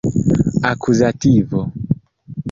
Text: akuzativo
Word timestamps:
akuzativo 0.71 1.59